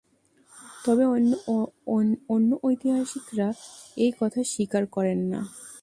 [0.85, 1.03] তবে
[2.29, 3.47] অন্য ঐতিহাসিকরা
[3.97, 5.39] এই কথা স্বীকার করেন না।